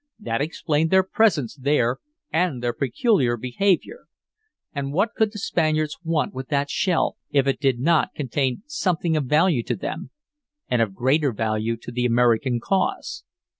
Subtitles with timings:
[0.17, 1.97] That explained their presence there
[2.33, 4.07] and their peculiar behavior.
[4.73, 9.15] And what could the Spaniards want with that shell if it did not contain something
[9.15, 10.09] of value to them
[10.67, 13.23] and of greater value to the American cause?"